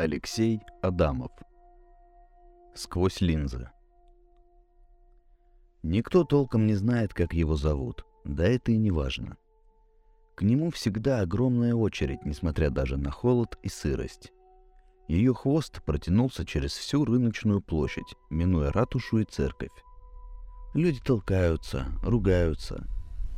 Алексей 0.00 0.62
Адамов. 0.80 1.30
Сквозь 2.74 3.20
линзы. 3.20 3.68
Никто 5.82 6.24
толком 6.24 6.66
не 6.66 6.72
знает, 6.72 7.12
как 7.12 7.34
его 7.34 7.54
зовут. 7.54 8.06
Да 8.24 8.46
это 8.46 8.72
и 8.72 8.78
не 8.78 8.90
важно. 8.90 9.36
К 10.36 10.40
нему 10.40 10.70
всегда 10.70 11.20
огромная 11.20 11.74
очередь, 11.74 12.24
несмотря 12.24 12.70
даже 12.70 12.96
на 12.96 13.10
холод 13.10 13.58
и 13.62 13.68
сырость. 13.68 14.32
Ее 15.06 15.34
хвост 15.34 15.82
протянулся 15.84 16.46
через 16.46 16.72
всю 16.72 17.04
рыночную 17.04 17.60
площадь, 17.60 18.16
минуя 18.30 18.72
ратушу 18.72 19.18
и 19.18 19.24
церковь. 19.24 19.84
Люди 20.72 21.00
толкаются, 21.04 21.88
ругаются. 22.02 22.88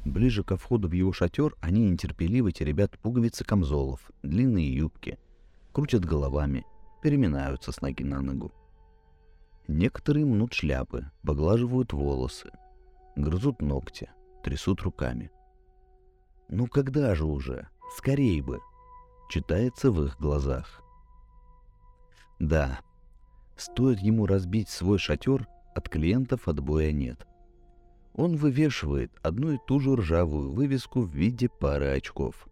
Ближе 0.04 0.44
ко 0.44 0.56
входу 0.56 0.88
в 0.88 0.92
его 0.92 1.12
шатер 1.12 1.56
они 1.60 1.90
нетерпеливо 1.90 2.52
теребят 2.52 3.00
пуговицы 3.00 3.42
камзолов, 3.44 4.12
длинные 4.22 4.72
юбки, 4.72 5.18
крутят 5.72 6.04
головами, 6.04 6.64
переминаются 7.02 7.72
с 7.72 7.80
ноги 7.80 8.04
на 8.04 8.20
ногу. 8.20 8.52
Некоторые 9.68 10.26
мнут 10.26 10.52
шляпы, 10.52 11.10
поглаживают 11.22 11.92
волосы, 11.92 12.50
грызут 13.16 13.62
ногти, 13.62 14.10
трясут 14.42 14.82
руками. 14.82 15.30
«Ну 16.48 16.66
когда 16.66 17.14
же 17.14 17.24
уже? 17.24 17.68
Скорей 17.96 18.40
бы!» 18.40 18.60
читается 19.32 19.90
в 19.90 20.04
их 20.04 20.18
глазах. 20.18 20.82
Да, 22.38 22.80
стоит 23.56 23.98
ему 24.00 24.26
разбить 24.26 24.68
свой 24.68 24.98
шатер, 24.98 25.48
от 25.74 25.88
клиентов 25.88 26.48
отбоя 26.48 26.92
нет. 26.92 27.26
Он 28.12 28.36
вывешивает 28.36 29.10
одну 29.22 29.52
и 29.52 29.58
ту 29.66 29.80
же 29.80 29.96
ржавую 29.96 30.52
вывеску 30.52 31.00
в 31.00 31.08
виде 31.08 31.48
пары 31.48 31.96
очков. 31.96 32.46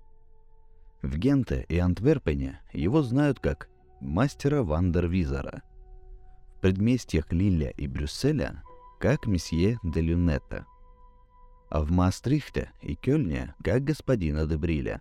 В 1.02 1.16
Генте 1.16 1.64
и 1.68 1.78
Антверпене 1.78 2.60
его 2.72 3.02
знают 3.02 3.40
как 3.40 3.68
мастера 4.00 4.62
Вандервизора. 4.62 5.62
В 6.56 6.60
предместьях 6.60 7.32
Лилля 7.32 7.70
и 7.70 7.86
Брюсселя 7.86 8.62
как 8.98 9.26
месье 9.26 9.78
де 9.82 10.00
Люнетта. 10.00 10.66
А 11.70 11.82
в 11.82 11.90
Маастрихте 11.90 12.70
и 12.82 12.96
Кёльне 12.96 13.54
как 13.64 13.84
господина 13.84 14.46
де 14.46 14.56
Бриля. 14.56 15.00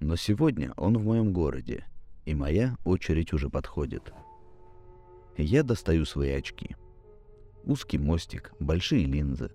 Но 0.00 0.16
сегодня 0.16 0.72
он 0.76 0.98
в 0.98 1.04
моем 1.04 1.32
городе, 1.32 1.86
и 2.26 2.34
моя 2.34 2.76
очередь 2.84 3.32
уже 3.32 3.48
подходит. 3.48 4.12
Я 5.38 5.62
достаю 5.62 6.04
свои 6.04 6.30
очки– 6.32 6.76
узкий 7.66 7.98
мостик, 7.98 8.52
большие 8.60 9.06
линзы, 9.06 9.50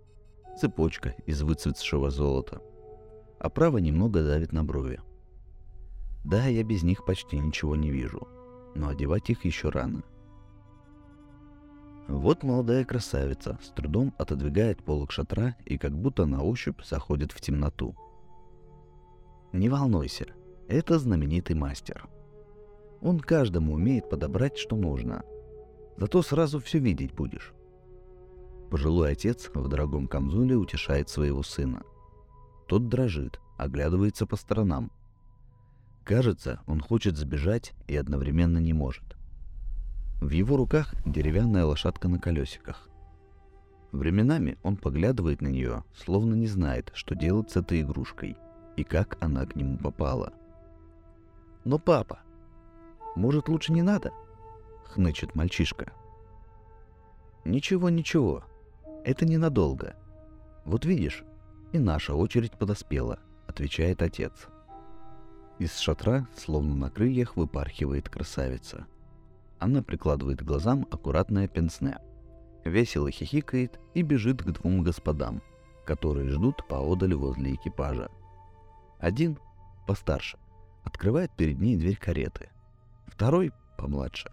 цепочка 0.59 1.15
из 1.25 1.41
выцветшего 1.41 2.09
золота. 2.09 2.61
Оправа 3.39 3.77
а 3.77 3.81
немного 3.81 4.23
давит 4.23 4.51
на 4.51 4.63
брови. 4.63 4.99
Да, 6.29 6.45
я 6.45 6.63
без 6.63 6.83
них 6.83 7.05
почти 7.05 7.39
ничего 7.39 7.75
не 7.75 7.89
вижу, 7.89 8.27
но 8.75 8.89
одевать 8.89 9.31
их 9.31 9.45
еще 9.45 9.69
рано. 9.69 10.03
Вот 12.07 12.43
молодая 12.43 12.85
красавица 12.85 13.57
с 13.63 13.69
трудом 13.69 14.13
отодвигает 14.19 14.83
полок 14.83 15.11
шатра 15.11 15.55
и 15.65 15.79
как 15.79 15.91
будто 15.91 16.27
на 16.27 16.43
ощупь 16.43 16.83
заходит 16.83 17.31
в 17.31 17.41
темноту. 17.41 17.95
Не 19.53 19.69
волнуйся, 19.69 20.27
это 20.67 20.99
знаменитый 20.99 21.55
мастер. 21.55 22.07
Он 23.01 23.19
каждому 23.19 23.73
умеет 23.73 24.07
подобрать, 24.07 24.59
что 24.59 24.75
нужно. 24.75 25.23
Зато 25.97 26.21
сразу 26.21 26.59
все 26.59 26.77
видеть 26.77 27.15
будешь. 27.15 27.53
Пожилой 28.69 29.13
отец 29.13 29.49
в 29.51 29.67
дорогом 29.67 30.07
камзоле 30.07 30.55
утешает 30.55 31.09
своего 31.09 31.41
сына. 31.41 31.81
Тот 32.67 32.87
дрожит, 32.87 33.39
оглядывается 33.57 34.27
по 34.27 34.35
сторонам. 34.35 34.91
Кажется, 36.03 36.59
он 36.65 36.81
хочет 36.81 37.17
сбежать 37.17 37.73
и 37.87 37.95
одновременно 37.95 38.57
не 38.57 38.73
может. 38.73 39.03
В 40.21 40.29
его 40.29 40.57
руках 40.57 40.93
деревянная 41.05 41.65
лошадка 41.65 42.07
на 42.07 42.19
колесиках. 42.19 42.89
Временами 43.91 44.57
он 44.63 44.77
поглядывает 44.77 45.41
на 45.41 45.47
нее, 45.47 45.83
словно 45.95 46.35
не 46.35 46.47
знает, 46.47 46.91
что 46.93 47.15
делать 47.15 47.51
с 47.51 47.57
этой 47.57 47.81
игрушкой 47.81 48.37
и 48.75 48.83
как 48.83 49.17
она 49.21 49.45
к 49.45 49.55
нему 49.55 49.77
попала. 49.77 50.33
«Но 51.65 51.79
папа, 51.79 52.19
может 53.15 53.49
лучше 53.49 53.73
не 53.73 53.81
надо?»— 53.81 54.11
хнычет 54.85 55.35
мальчишка. 55.35 55.91
«Ничего, 57.45 57.89
ничего», 57.89 58.43
это 59.03 59.25
ненадолго. 59.25 59.95
Вот 60.65 60.85
видишь, 60.85 61.23
и 61.71 61.79
наша 61.79 62.13
очередь 62.13 62.51
подоспела, 62.51 63.19
отвечает 63.47 64.01
отец. 64.01 64.47
Из 65.59 65.77
шатра, 65.77 66.27
словно 66.35 66.75
на 66.75 66.89
крыльях, 66.89 67.35
выпархивает 67.35 68.09
красавица. 68.09 68.87
Она 69.59 69.83
прикладывает 69.83 70.39
к 70.39 70.43
глазам 70.43 70.87
аккуратное 70.89 71.47
пенсне, 71.47 71.97
весело 72.63 73.11
хихикает 73.11 73.79
и 73.93 74.01
бежит 74.01 74.41
к 74.41 74.51
двум 74.51 74.83
господам, 74.83 75.41
которые 75.85 76.29
ждут 76.29 76.65
поодаль 76.67 77.13
возле 77.13 77.55
экипажа. 77.55 78.09
Один, 78.99 79.37
постарше, 79.85 80.37
открывает 80.83 81.31
перед 81.35 81.59
ней 81.59 81.75
дверь 81.75 81.97
кареты. 81.97 82.49
Второй, 83.07 83.51
помладше, 83.77 84.31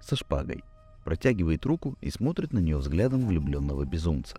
со 0.00 0.14
шпагой– 0.14 0.62
протягивает 1.06 1.64
руку 1.64 1.96
и 2.00 2.10
смотрит 2.10 2.52
на 2.52 2.58
нее 2.58 2.78
взглядом 2.78 3.28
влюбленного 3.28 3.84
безумца. 3.84 4.38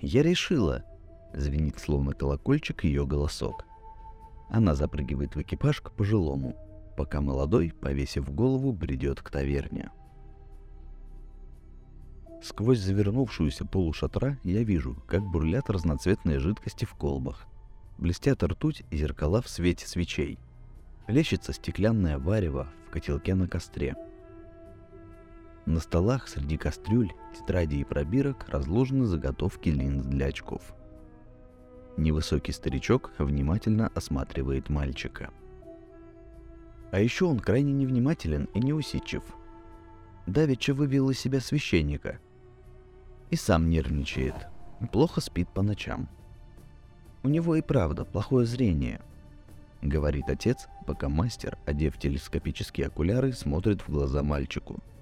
«Я 0.00 0.22
решила!»— 0.22 0.82
звенит 1.34 1.78
словно 1.78 2.14
колокольчик 2.14 2.84
ее 2.84 3.06
голосок. 3.06 3.66
Она 4.52 4.74
запрыгивает 4.74 5.34
в 5.34 5.40
экипаж 5.40 5.80
к 5.80 5.90
пожилому, 5.90 6.54
пока 6.96 7.22
молодой, 7.22 7.72
повесив 7.72 8.32
голову, 8.32 8.70
бредет 8.72 9.22
к 9.22 9.30
таверне. 9.30 9.90
Сквозь 12.42 12.78
завернувшуюся 12.78 13.64
полушатра 13.64 14.38
я 14.44 14.62
вижу, 14.62 15.02
как 15.08 15.22
бурлят 15.22 15.70
разноцветные 15.70 16.38
жидкости 16.38 16.84
в 16.84 16.94
колбах. 16.94 17.46
Блестят 17.96 18.42
ртуть 18.42 18.84
и 18.90 18.98
зеркала 18.98 19.40
в 19.40 19.48
свете 19.48 19.88
свечей. 19.88 20.38
Лещется 21.08 21.52
стеклянное 21.52 22.18
варево 22.18 22.68
в 22.86 22.90
котелке 22.90 23.34
на 23.34 23.48
костре— 23.48 23.96
на 25.64 25.78
столах 25.78 26.26
среди 26.28 26.56
кастрюль, 26.56 27.12
тетрадей 27.38 27.82
и 27.82 27.84
пробирок 27.84 28.48
разложены 28.48 29.06
заготовки 29.06 29.68
линз 29.68 30.04
для 30.04 30.26
очков. 30.26 30.74
Невысокий 31.96 32.52
старичок 32.52 33.12
внимательно 33.18 33.88
осматривает 33.94 34.68
мальчика. 34.68 35.30
А 36.90 37.00
еще 37.00 37.26
он 37.26 37.38
крайне 37.38 37.72
невнимателен 37.72 38.48
и 38.54 38.60
неусидчив. 38.60 39.22
Давеча 40.26 40.74
вывел 40.74 41.10
из 41.10 41.18
себя 41.18 41.40
священника. 41.40 42.18
И 43.30 43.36
сам 43.36 43.70
нервничает. 43.70 44.34
Плохо 44.90 45.20
спит 45.20 45.48
по 45.48 45.62
ночам. 45.62 46.08
У 47.22 47.28
него 47.28 47.56
и 47.56 47.62
правда 47.62 48.04
плохое 48.04 48.46
зрение– 48.46 49.00
говорит 49.82 50.28
отец, 50.28 50.68
пока 50.86 51.08
мастер, 51.08 51.58
одев 51.66 51.98
телескопические 51.98 52.86
окуляры, 52.86 53.32
смотрит 53.32 53.82
в 53.82 53.90
глаза 53.90 54.22
мальчику– 54.22 54.80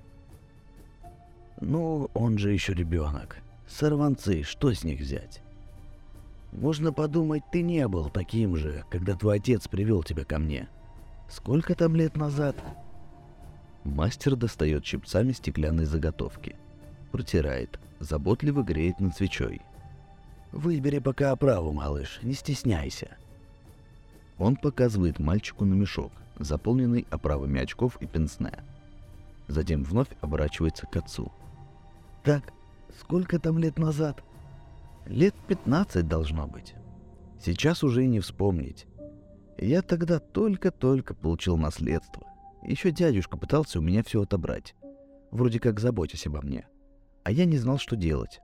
ну, 1.60 2.10
он 2.14 2.38
же 2.38 2.52
еще 2.52 2.72
ребенок. 2.72 3.36
Сорванцы, 3.68 4.42
что 4.42 4.72
с 4.72 4.82
них 4.82 5.00
взять? 5.00 5.42
Можно 6.52 6.92
подумать, 6.92 7.42
ты 7.52 7.62
не 7.62 7.86
был 7.86 8.10
таким 8.10 8.56
же, 8.56 8.84
когда 8.90 9.14
твой 9.14 9.36
отец 9.36 9.68
привел 9.68 10.02
тебя 10.02 10.24
ко 10.24 10.38
мне. 10.38 10.68
Сколько 11.28 11.74
там 11.74 11.94
лет 11.94 12.16
назад? 12.16 12.56
Мастер 13.84 14.36
достает 14.36 14.84
щипцами 14.84 15.32
стеклянной 15.32 15.84
заготовки. 15.84 16.56
Протирает, 17.12 17.78
заботливо 17.98 18.62
греет 18.62 19.00
над 19.00 19.16
свечой. 19.16 19.60
«Выбери 20.52 20.98
пока 20.98 21.30
оправу, 21.30 21.72
малыш, 21.72 22.18
не 22.22 22.32
стесняйся». 22.32 23.16
Он 24.36 24.56
показывает 24.56 25.20
мальчику 25.20 25.64
на 25.64 25.74
мешок, 25.74 26.10
заполненный 26.38 27.06
оправами 27.10 27.60
очков 27.60 27.96
и 28.00 28.06
пенсне. 28.06 28.52
Затем 29.46 29.84
вновь 29.84 30.08
оборачивается 30.20 30.86
к 30.86 30.96
отцу– 30.96 31.30
так, 32.22 32.52
сколько 33.00 33.38
там 33.38 33.58
лет 33.58 33.78
назад? 33.78 34.22
Лет 35.10 35.34
15 35.48 36.06
должно 36.06 36.46
быть. 36.46 36.76
Сейчас 37.40 37.82
уже 37.82 38.04
и 38.04 38.06
не 38.06 38.20
вспомнить. 38.20 38.86
Я 39.58 39.82
тогда 39.82 40.20
только-только 40.20 41.14
получил 41.14 41.56
наследство. 41.56 42.22
Еще 42.62 42.92
дядюшка 42.92 43.36
пытался 43.36 43.80
у 43.80 43.82
меня 43.82 44.04
все 44.04 44.22
отобрать. 44.22 44.76
Вроде 45.32 45.58
как 45.58 45.80
заботясь 45.80 46.28
обо 46.28 46.40
мне. 46.42 46.68
А 47.24 47.32
я 47.32 47.44
не 47.44 47.58
знал, 47.58 47.78
что 47.78 47.96
делать. 47.96 48.40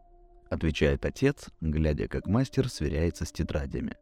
Отвечает 0.50 1.06
отец, 1.06 1.50
глядя, 1.60 2.08
как 2.08 2.26
мастер 2.26 2.68
сверяется 2.68 3.26
с 3.26 3.30
тетрадями. 3.30 3.94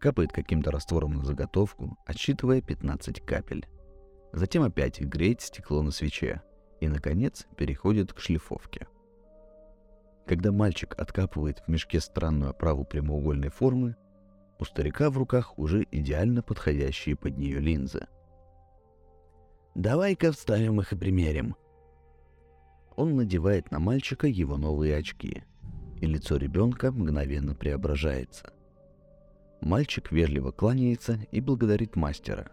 Капает 0.00 0.32
каким-то 0.32 0.72
раствором 0.72 1.12
на 1.14 1.24
заготовку, 1.24 1.96
отсчитывая 2.06 2.60
15 2.60 3.20
капель. 3.20 3.68
Затем 4.32 4.64
опять 4.64 5.00
греет 5.00 5.42
стекло 5.42 5.82
на 5.82 5.92
свече 5.92 6.42
и, 6.80 6.88
наконец, 6.88 7.46
переходит 7.56 8.12
к 8.12 8.18
шлифовке. 8.18 8.88
Когда 10.28 10.52
мальчик 10.52 10.94
откапывает 10.98 11.62
в 11.66 11.68
мешке 11.70 12.00
странную 12.00 12.50
оправу 12.50 12.84
прямоугольной 12.84 13.48
формы, 13.48 13.96
у 14.58 14.64
старика 14.66 15.08
в 15.08 15.16
руках 15.16 15.58
уже 15.58 15.86
идеально 15.90 16.42
подходящие 16.42 17.16
под 17.16 17.38
нее 17.38 17.60
линзы. 17.60 18.06
Давай-ка 19.74 20.32
вставим 20.32 20.82
их 20.82 20.92
и 20.92 20.96
примерим. 20.96 21.56
Он 22.94 23.16
надевает 23.16 23.70
на 23.70 23.78
мальчика 23.78 24.26
его 24.26 24.58
новые 24.58 24.96
очки, 24.96 25.44
и 25.98 26.04
лицо 26.04 26.36
ребенка 26.36 26.92
мгновенно 26.92 27.54
преображается. 27.54 28.52
Мальчик 29.62 30.12
вежливо 30.12 30.50
кланяется 30.50 31.20
и 31.32 31.40
благодарит 31.40 31.96
мастера. 31.96 32.50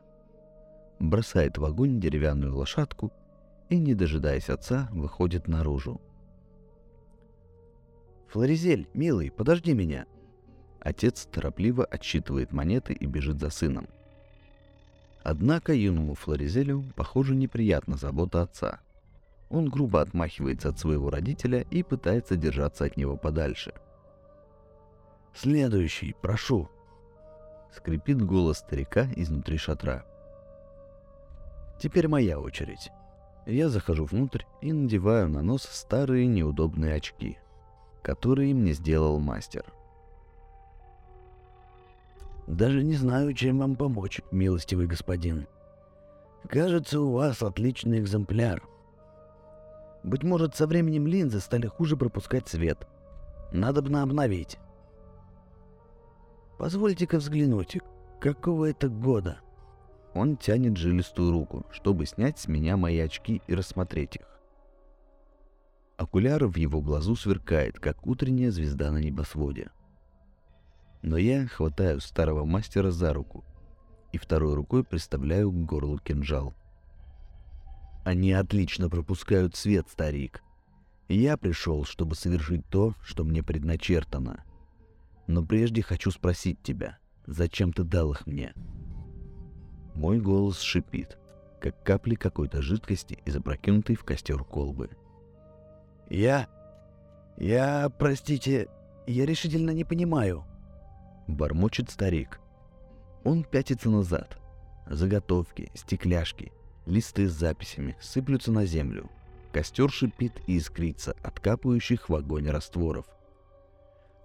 Бросает 0.99 1.57
в 1.57 1.65
огонь 1.65 1.99
деревянную 1.99 2.55
лошадку 2.55 3.11
и, 3.67 3.77
не 3.77 3.95
дожидаясь 3.95 4.49
отца, 4.49 4.87
выходит 4.93 5.49
наружу. 5.49 5.99
«Флоризель, 8.27 8.87
милый, 8.93 9.31
подожди 9.31 9.73
меня!» 9.73 10.05
Отец 10.79 11.25
торопливо 11.25 11.85
отсчитывает 11.85 12.51
монеты 12.51 12.93
и 12.93 13.05
бежит 13.05 13.39
за 13.39 13.49
сыном. 13.49 13.87
Однако 15.23 15.73
юному 15.73 16.13
Флоризелю, 16.13 16.83
похоже, 16.95 17.35
неприятна 17.35 17.97
забота 17.97 18.43
отца. 18.43 18.79
Он 19.49 19.69
грубо 19.69 20.01
отмахивается 20.01 20.69
от 20.69 20.79
своего 20.79 21.09
родителя 21.09 21.61
и 21.71 21.81
пытается 21.81 22.35
держаться 22.35 22.85
от 22.85 22.97
него 22.97 23.17
подальше. 23.17 23.73
«Следующий, 25.33 26.15
прошу!» 26.21 26.69
Скрипит 27.75 28.21
голос 28.21 28.59
старика 28.59 29.07
изнутри 29.15 29.57
шатра. 29.57 30.05
Теперь 31.79 32.07
моя 32.07 32.39
очередь. 32.39 32.91
Я 33.45 33.69
захожу 33.69 34.05
внутрь 34.05 34.43
и 34.61 34.71
надеваю 34.71 35.29
на 35.29 35.41
нос 35.41 35.63
старые 35.63 36.25
неудобные 36.25 36.95
очки, 36.95 37.37
которые 38.05 38.53
мне 38.53 38.73
сделал 38.73 39.19
мастер. 39.19 39.65
Даже 42.45 42.83
не 42.83 42.93
знаю, 42.93 43.33
чем 43.33 43.57
вам 43.57 43.75
помочь, 43.75 44.21
милостивый 44.29 44.85
господин. 44.85 45.47
Кажется, 46.47 47.01
у 47.01 47.13
вас 47.13 47.41
отличный 47.41 47.99
экземпляр. 47.99 48.61
Быть 50.03 50.21
может, 50.21 50.55
со 50.55 50.67
временем 50.67 51.07
линзы 51.07 51.39
стали 51.39 51.65
хуже 51.65 51.97
пропускать 51.97 52.47
свет. 52.47 52.87
Надо 53.51 53.81
бы 53.81 53.99
обновить. 53.99 54.59
Позвольте-ка 56.59 57.17
взглянуть, 57.17 57.79
какого 58.21 58.69
это 58.69 58.87
года? 58.87 59.39
Он 60.13 60.37
тянет 60.37 60.77
жилистую 60.77 61.31
руку, 61.31 61.65
чтобы 61.71 62.05
снять 62.05 62.37
с 62.37 62.47
меня 62.47 62.77
мои 62.77 62.99
очки 62.99 63.41
и 63.47 63.55
рассмотреть 63.55 64.17
их. 64.17 64.34
Окуляр 65.97 66.45
в 66.45 66.57
его 66.57 66.81
глазу 66.81 67.15
сверкает, 67.15 67.79
как 67.79 68.05
утренняя 68.05 68.51
звезда 68.51 68.91
на 68.91 68.97
небосводе. 68.97 69.71
Но 71.01 71.17
я 71.17 71.47
хватаю 71.47 72.01
старого 72.01 72.45
мастера 72.45 72.91
за 72.91 73.13
руку 73.13 73.45
и 74.11 74.17
второй 74.17 74.55
рукой 74.55 74.83
приставляю 74.83 75.51
к 75.51 75.65
горлу 75.65 75.99
кинжал. 75.99 76.53
Они 78.03 78.31
отлично 78.33 78.89
пропускают 78.89 79.55
свет, 79.55 79.87
старик. 79.89 80.41
Я 81.07 81.37
пришел, 81.37 81.85
чтобы 81.85 82.15
совершить 82.15 82.65
то, 82.69 82.93
что 83.03 83.23
мне 83.23 83.43
предначертано. 83.43 84.43
Но 85.27 85.45
прежде 85.45 85.81
хочу 85.81 86.11
спросить 86.11 86.61
тебя, 86.61 86.97
зачем 87.25 87.73
ты 87.73 87.83
дал 87.83 88.11
их 88.11 88.25
мне? 88.25 88.53
Мой 89.95 90.19
голос 90.19 90.59
шипит, 90.59 91.17
как 91.61 91.83
капли 91.83 92.15
какой-то 92.15 92.61
жидкости 92.61 93.19
из 93.25 93.35
опрокинутой 93.35 93.95
в 93.95 94.03
костер 94.03 94.43
колбы. 94.43 94.89
Я... 96.09 96.47
я, 97.37 97.89
простите, 97.97 98.67
я 99.07 99.25
решительно 99.25 99.71
не 99.71 99.83
понимаю.— 99.83 100.45
бормочет 101.27 101.89
старик. 101.89 102.39
Он 103.23 103.43
пятится 103.43 103.89
назад. 103.89 104.37
Заготовки, 104.87 105.71
стекляшки, 105.73 106.51
листы 106.85 107.27
с 107.27 107.33
записями 107.33 107.95
сыплются 107.99 108.51
на 108.51 108.65
землю. 108.65 109.09
Костер 109.51 109.89
шипит 109.89 110.33
и 110.47 110.57
искрится 110.57 111.15
от 111.23 111.39
капающих 111.39 112.09
в 112.09 112.15
огонь 112.15 112.49
растворов. 112.49 113.05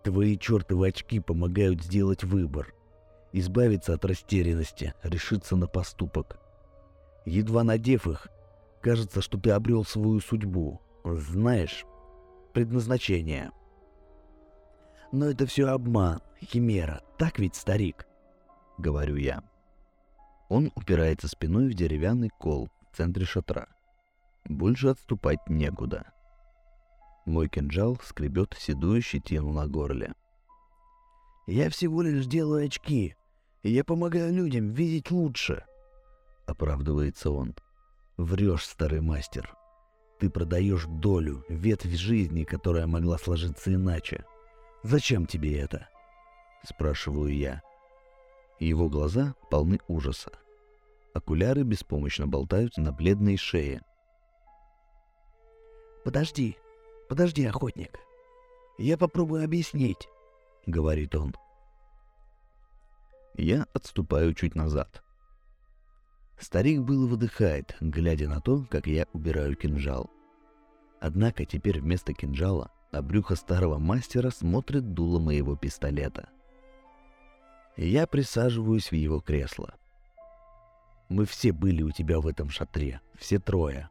Твои 0.02 0.36
чертовы 0.36 0.88
очки 0.88 1.20
помогают 1.20 1.82
сделать 1.82 2.24
выбор. 2.24 2.74
Избавиться 3.32 3.94
от 3.94 4.04
растерянности, 4.04 4.92
решиться 5.02 5.56
на 5.56 5.66
поступок. 5.68 6.38
Едва 7.24 7.62
надев 7.62 8.06
их, 8.06 8.26
кажется, 8.80 9.22
что 9.22 9.38
ты 9.38 9.50
обрел 9.50 9.84
свою 9.84 10.20
судьбу. 10.20 10.80
Знаешь, 11.04 11.84
предназначение— 12.52 13.52
но 15.12 15.26
это 15.26 15.44
все 15.46 15.66
обман, 15.66 16.20
химера, 16.40 17.02
так 17.18 17.38
ведь, 17.38 17.56
старик? 17.56 18.06
Говорю 18.78 19.16
я. 19.16 19.42
Он 20.48 20.70
упирается 20.76 21.26
спиной 21.26 21.68
в 21.68 21.74
деревянный 21.74 22.30
кол 22.30 22.70
в 22.90 22.96
центре 22.96 23.24
шатра. 23.24 23.68
Больше 24.44 24.88
отступать 24.88 25.40
некуда. 25.48 26.12
Мой 27.26 27.48
кинжал 27.48 27.98
скребет 28.02 28.54
седую 28.58 29.02
щетину 29.02 29.52
на 29.52 29.66
горле. 29.66 30.14
«Я 31.46 31.70
всего 31.70 32.02
лишь 32.02 32.26
делаю 32.26 32.66
очки, 32.66 33.16
я 33.62 33.84
помогаю 33.84 34.32
людям 34.32 34.70
видеть 34.70 35.10
лучше»,— 35.10 35.64
оправдывается 36.46 37.30
он. 37.30 37.54
«Врешь, 38.16 38.64
старый 38.66 39.00
мастер. 39.00 39.56
Ты 40.20 40.28
продаешь 40.28 40.84
долю, 40.84 41.46
ветвь 41.48 41.96
жизни, 41.96 42.44
которая 42.44 42.86
могла 42.86 43.16
сложиться 43.16 43.72
иначе. 43.72 44.26
«Зачем 44.82 45.26
тебе 45.26 45.58
это?»— 45.58 45.88
спрашиваю 46.62 47.34
я. 47.34 47.62
Его 48.58 48.90
глаза 48.90 49.34
полны 49.50 49.80
ужаса. 49.88 50.30
Окуляры 51.14 51.62
беспомощно 51.62 52.26
болтаются 52.26 52.82
на 52.82 52.92
бледной 52.92 53.38
шее. 53.38 53.80
«Подожди, 56.04 56.58
подожди, 57.08 57.46
охотник. 57.46 57.98
Я 58.76 58.98
попробую 58.98 59.42
объяснить»,— 59.42 60.06
говорит 60.66 61.14
он. 61.14 61.34
Я 63.36 63.66
отступаю 63.72 64.34
чуть 64.34 64.54
назад. 64.54 65.02
Старик 66.40 66.80
был 66.80 67.06
выдыхает, 67.06 67.76
глядя 67.80 68.28
на 68.28 68.40
то, 68.40 68.66
как 68.70 68.86
я 68.86 69.06
убираю 69.12 69.54
кинжал. 69.54 70.10
Однако 71.00 71.44
теперь 71.44 71.80
вместо 71.80 72.12
кинжала 72.12 72.72
а 72.92 73.02
брюхо 73.02 73.36
старого 73.36 73.78
мастера 73.78 74.30
смотрит 74.30 74.94
дуло 74.94 75.20
моего 75.20 75.56
пистолета. 75.56 76.28
Я 77.76 78.06
присаживаюсь 78.06 78.90
в 78.90 78.94
его 78.94 79.20
кресло. 79.20 79.74
Мы 81.08 81.24
все 81.24 81.52
были 81.52 81.82
у 81.82 81.90
тебя 81.90 82.20
в 82.20 82.26
этом 82.26 82.50
шатре, 82.50 83.00
все 83.16 83.38
трое. 83.38 83.88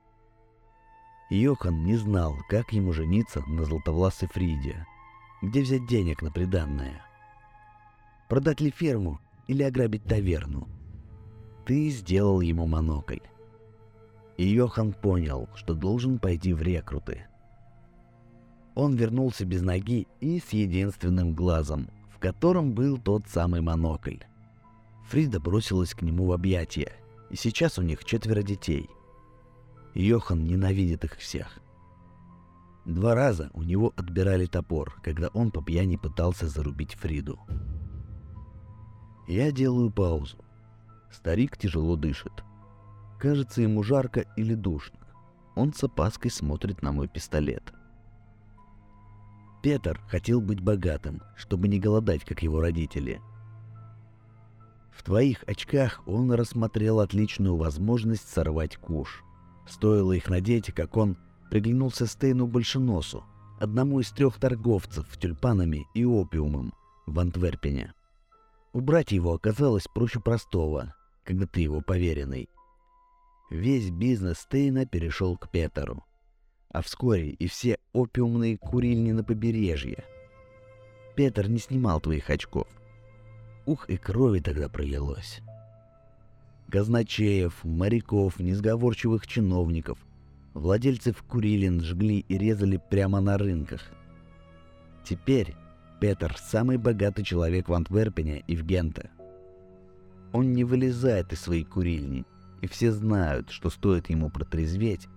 Йохан 1.29 1.83
не 1.83 1.95
знал, 1.95 2.35
как 2.49 2.71
ему 2.71 2.91
жениться 2.91 3.41
на 3.47 3.65
золотовласой 3.65 4.27
Фриде, 4.29 4.85
где 5.41 5.61
взять 5.61 5.87
денег 5.87 6.21
на 6.21 6.31
приданное. 6.31 7.05
Продать 8.27 8.61
ли 8.61 8.71
ферму 8.71 9.19
или 9.47 9.63
ограбить 9.63 10.03
таверну? 10.03 10.67
Ты 11.69 11.89
сделал 11.89 12.41
ему 12.41 12.65
монокль. 12.65 13.19
И 14.35 14.45
Йохан 14.45 14.91
понял, 14.91 15.47
что 15.55 15.73
должен 15.73 16.19
пойти 16.19 16.51
в 16.51 16.61
рекруты– 16.61 17.27
он 18.79 18.95
вернулся 18.95 19.43
без 19.43 19.61
ноги 19.61 20.07
и 20.21 20.39
с 20.39 20.53
единственным 20.53 21.33
глазом, 21.33 21.89
в 22.09 22.17
котором 22.17 22.71
был 22.71 22.97
тот 22.97 23.27
самый 23.27 23.59
монокль. 23.59 24.19
Фрида 25.09 25.41
бросилась 25.41 25.93
к 25.93 26.01
нему 26.01 26.27
в 26.27 26.31
объятия, 26.31 26.93
и 27.29 27.35
сейчас 27.35 27.77
у 27.77 27.81
них 27.81 28.05
четверо 28.05 28.41
детей. 28.41 28.89
Йохан 29.95 30.45
ненавидит 30.45 31.03
их 31.03 31.17
всех. 31.17 31.59
Два 32.85 33.15
раза 33.15 33.49
у 33.53 33.63
него 33.63 33.91
отбирали 33.97 34.45
топор, 34.45 34.97
когда 35.03 35.27
он 35.33 35.51
по 35.51 35.61
пьяни 35.61 35.97
пытался 35.97 36.47
зарубить 36.47 36.93
Фриду. 36.93 37.37
Я 39.27 39.51
делаю 39.51 39.91
паузу. 39.91 40.37
Старик 41.11 41.57
тяжело 41.57 41.95
дышит. 41.95 42.43
Кажется, 43.19 43.61
ему 43.61 43.83
жарко 43.83 44.25
или 44.37 44.53
душно. 44.53 44.99
Он 45.55 45.73
с 45.73 45.83
опаской 45.83 46.31
смотрит 46.31 46.81
на 46.81 46.91
мой 46.91 47.07
пистолет. 47.07 47.73
Петр 49.61 49.99
хотел 50.07 50.39
быть 50.39 50.61
богатым, 50.61 51.21
чтобы 51.35 51.67
не 51.67 51.79
голодать, 51.79 52.23
как 52.23 52.41
его 52.43 52.61
родители. 52.61 53.21
В 54.91 55.03
твоих 55.03 55.43
очках 55.47 56.01
он 56.05 56.31
рассмотрел 56.31 56.99
отличную 56.99 57.55
возможность 57.55 58.29
сорвать 58.29 58.77
куш. 58.77 59.23
Стоило 59.67 60.13
их 60.13 60.29
надеть, 60.29 60.73
как 60.73 60.95
он 60.95 61.17
приглянулся 61.49 62.05
Стейну 62.05 62.47
Большеносу, 62.47 63.23
одному 63.59 63.99
из 63.99 64.11
трех 64.11 64.39
торговцев 64.39 65.05
тюльпанами 65.17 65.87
и 65.93 66.05
опиумом 66.05 66.73
в 67.05 67.19
Антверпене. 67.19 67.93
Убрать 68.71 69.11
его 69.11 69.33
оказалось 69.33 69.87
проще 69.87 70.19
простого, 70.19 70.93
когда 71.29 71.45
ты 71.45 71.61
его 71.61 71.79
поверенный. 71.79 72.49
Весь 73.49 73.89
бизнес 73.89 74.39
Стейна 74.39 74.85
перешел 74.85 75.37
к 75.37 75.49
Петеру 75.49 76.03
а 76.71 76.81
вскоре 76.81 77.29
и 77.29 77.47
все 77.47 77.77
опиумные 77.93 78.57
курильни 78.57 79.11
на 79.11 79.23
побережье. 79.23 80.03
Петр 81.15 81.47
не 81.47 81.57
снимал 81.57 81.99
твоих 81.99 82.29
очков. 82.29 82.67
Ух, 83.65 83.89
и 83.89 83.97
крови 83.97 84.39
тогда 84.39 84.69
пролилось. 84.69 85.41
казначеев, 86.69 87.63
моряков, 87.63 88.39
несговорчивых 88.39 89.25
чиновников, 89.27 89.97
владельцев 90.53 91.21
курилин 91.23 91.81
жгли 91.81 92.19
и 92.19 92.37
резали 92.37 92.79
прямо 92.89 93.21
на 93.21 93.37
рынках. 93.37 93.81
Теперь 95.03 95.55
Петр– 95.99 96.35
самый 96.39 96.77
богатый 96.77 97.23
человек 97.23 97.69
в 97.69 97.73
Антверпене 97.73 98.43
и 98.47 98.55
в 98.55 98.63
Генте. 98.63 99.09
Он 100.31 100.53
не 100.53 100.63
вылезает 100.63 101.33
из 101.33 101.41
своей 101.41 101.63
курильни, 101.63 102.25
и 102.61 102.67
все 102.67 102.91
знают, 102.91 103.49
что 103.49 103.69
стоит 103.69 104.09
ему 104.09 104.29
протрезветь, 104.29 105.07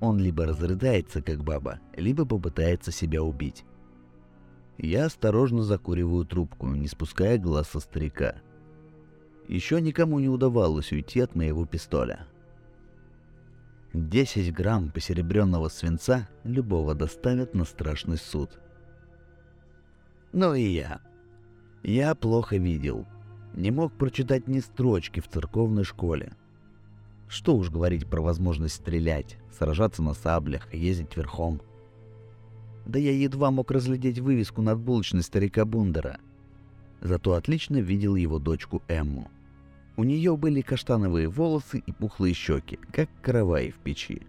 он 0.00 0.18
либо 0.18 0.46
разрыдается, 0.46 1.22
как 1.22 1.44
баба, 1.44 1.78
либо 1.96 2.24
попытается 2.24 2.90
себя 2.90 3.22
убить. 3.22 3.64
Я 4.76 5.04
осторожно 5.04 5.62
закуриваю 5.62 6.24
трубку, 6.24 6.66
не 6.68 6.88
спуская 6.88 7.38
глаз 7.38 7.68
со 7.68 7.78
старика. 7.78 8.34
Еще 9.46 9.80
никому 9.80 10.18
не 10.18 10.28
удавалось 10.28 10.90
уйти 10.90 11.20
от 11.20 11.36
моего 11.36 11.66
пистоля. 11.66 12.26
10 13.92 14.52
грамм 14.52 14.90
посеребренного 14.90 15.68
свинца 15.68 16.28
любого 16.42 16.94
доставят 16.94 17.54
на 17.54 17.64
страшный 17.64 18.16
суд. 18.16 18.58
Ну 20.32 20.54
и 20.54 20.62
я. 20.62 21.00
Я 21.84 22.14
плохо 22.14 22.56
видел. 22.56 23.06
Не 23.54 23.70
мог 23.70 23.92
прочитать 23.92 24.48
ни 24.48 24.60
строчки 24.60 25.20
в 25.20 25.28
церковной 25.28 25.84
школе. 25.84 26.32
Что 27.28 27.56
уж 27.56 27.70
говорить 27.70 28.06
про 28.06 28.20
возможность 28.20 28.76
стрелять, 28.76 29.36
сражаться 29.56 30.02
на 30.02 30.14
саблях, 30.14 30.72
ездить 30.72 31.16
верхом. 31.16 31.60
Да 32.86 32.98
я 32.98 33.12
едва 33.12 33.50
мог 33.50 33.70
разглядеть 33.70 34.18
вывеску 34.18 34.62
над 34.62 34.78
булочной 34.78 35.22
старика 35.22 35.64
Бундера. 35.64 36.18
Зато 37.00 37.34
отлично 37.34 37.76
видел 37.76 38.16
его 38.16 38.38
дочку 38.38 38.82
Эмму. 38.88 39.30
У 39.96 40.04
нее 40.04 40.36
были 40.36 40.62
каштановые 40.62 41.28
волосы 41.28 41.82
и 41.84 41.92
пухлые 41.92 42.34
щеки, 42.34 42.78
как 42.92 43.08
караваи 43.20 43.70
в 43.70 43.76
печи. 43.76 44.22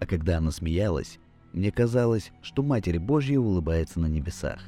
А 0.00 0.06
когда 0.06 0.38
она 0.38 0.50
смеялась, 0.50 1.18
мне 1.52 1.70
казалось, 1.70 2.32
что 2.42 2.64
Матерь 2.64 2.98
Божья 2.98 3.38
улыбается 3.38 4.00
на 4.00 4.06
небесах. 4.06 4.60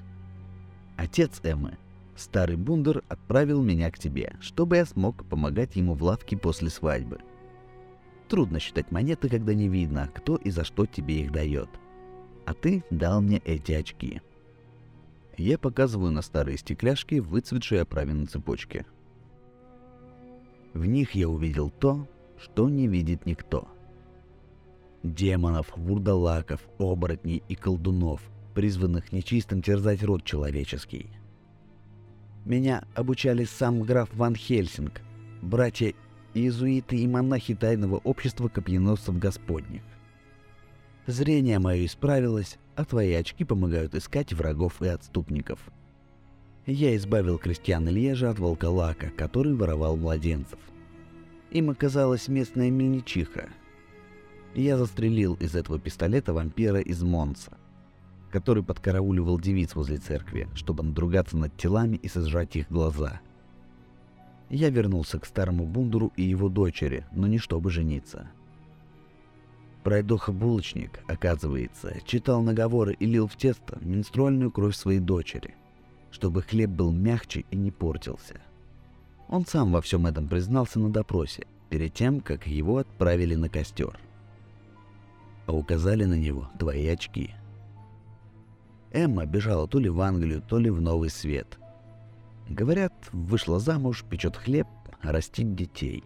Отец 0.96 1.40
Эммы, 1.42 1.76
старый 2.16 2.56
бундер, 2.56 3.04
отправил 3.08 3.62
меня 3.62 3.90
к 3.90 3.98
тебе, 3.98 4.36
чтобы 4.40 4.76
я 4.76 4.86
смог 4.86 5.24
помогать 5.24 5.76
ему 5.76 5.94
в 5.94 6.02
лавке 6.02 6.36
после 6.36 6.70
свадьбы. 6.70 7.20
Трудно 8.28 8.58
считать 8.58 8.90
монеты, 8.90 9.28
когда 9.28 9.54
не 9.54 9.68
видно, 9.68 10.10
кто 10.14 10.36
и 10.36 10.50
за 10.50 10.64
что 10.64 10.86
тебе 10.86 11.20
их 11.20 11.32
дает. 11.32 11.68
А 12.44 12.54
ты 12.54 12.84
дал 12.90 13.20
мне 13.20 13.40
эти 13.44 13.72
очки. 13.72 14.20
Я 15.36 15.58
показываю 15.58 16.10
на 16.10 16.22
старые 16.22 16.58
стекляшки, 16.58 17.16
выцветшие 17.16 17.82
оправе 17.82 18.14
на 18.14 18.26
цепочке. 18.26 18.86
В 20.74 20.84
них 20.86 21.14
я 21.14 21.28
увидел 21.28 21.70
то, 21.70 22.08
что 22.38 22.68
не 22.68 22.88
видит 22.88 23.26
никто. 23.26 23.68
Демонов, 25.02 25.72
вурдалаков, 25.76 26.60
оборотней 26.78 27.42
и 27.48 27.54
колдунов– 27.54 28.20
призванных 28.56 29.12
нечистым 29.12 29.60
терзать 29.60 30.02
род 30.02 30.24
человеческий. 30.24 31.10
Меня 32.46 32.84
обучали 32.94 33.42
сам 33.42 33.82
граф 33.82 34.08
Ван 34.14 34.36
Хельсинг, 34.36 35.00
братья 35.42 35.92
иезуиты 36.32 36.96
и 36.96 37.08
монахи 37.08 37.56
тайного 37.56 37.96
общества 37.96 38.46
копьеносцев 38.46 39.18
Господних. 39.18 39.82
Зрение 41.08 41.58
мое 41.58 41.86
исправилось, 41.86 42.58
а 42.76 42.84
твои 42.84 43.14
очки 43.14 43.42
помогают 43.42 43.96
искать 43.96 44.32
врагов 44.32 44.80
и 44.80 44.86
отступников. 44.86 45.58
Я 46.66 46.94
избавил 46.94 47.38
крестьян 47.38 47.88
Льежа 47.88 48.30
от 48.30 48.38
волколака, 48.38 49.10
который 49.10 49.54
воровал 49.54 49.96
младенцев. 49.96 50.60
Им 51.50 51.70
оказалась 51.70 52.28
местная 52.28 52.70
мельничиха. 52.70 53.48
Я 54.54 54.78
застрелил 54.78 55.34
из 55.34 55.56
этого 55.56 55.80
пистолета 55.80 56.32
вампира 56.32 56.78
из 56.78 57.02
Монса– 57.02 57.58
который 58.30 58.62
подкарауливал 58.62 59.38
девиц 59.38 59.74
возле 59.74 59.98
церкви, 59.98 60.48
чтобы 60.54 60.82
надругаться 60.82 61.36
над 61.36 61.56
телами 61.56 61.96
и 61.96 62.08
сожрать 62.08 62.56
их 62.56 62.68
глаза. 62.68 63.20
Я 64.48 64.70
вернулся 64.70 65.18
к 65.18 65.26
старому 65.26 65.66
бундуру 65.66 66.12
и 66.16 66.22
его 66.22 66.48
дочери, 66.48 67.04
но 67.12 67.26
не 67.26 67.38
чтобы 67.38 67.70
жениться. 67.70 68.28
Пройдоха-булочник, 69.82 71.00
оказывается, 71.06 71.96
читал 72.04 72.42
наговоры 72.42 72.94
и 72.94 73.06
лил 73.06 73.28
в 73.28 73.36
тесто 73.36 73.78
менструальную 73.80 74.50
кровь 74.50 74.74
своей 74.74 75.00
дочери, 75.00 75.54
чтобы 76.10 76.42
хлеб 76.42 76.70
был 76.70 76.92
мягче 76.92 77.44
и 77.50 77.56
не 77.56 77.70
портился. 77.70 78.40
Он 79.28 79.46
сам 79.46 79.72
во 79.72 79.80
всем 79.80 80.06
этом 80.06 80.28
признался 80.28 80.78
на 80.80 80.90
допросе, 80.90 81.46
перед 81.68 81.94
тем, 81.94 82.20
как 82.20 82.46
его 82.46 82.78
отправили 82.78 83.34
на 83.34 83.48
костер. 83.48 83.98
А 85.46 85.52
указали 85.52 86.04
на 86.04 86.14
него 86.14 86.48
твои 86.58 86.86
очки– 86.86 87.30
Эмма 88.92 89.26
бежала 89.26 89.66
то 89.66 89.78
ли 89.78 89.88
в 89.88 90.00
Англию, 90.00 90.42
то 90.42 90.58
ли 90.58 90.70
в 90.70 90.80
Новый 90.80 91.10
Свет. 91.10 91.58
Говорят, 92.48 92.92
вышла 93.12 93.58
замуж, 93.58 94.04
печет 94.08 94.36
хлеб, 94.36 94.68
растит 95.02 95.54
детей. 95.54 96.04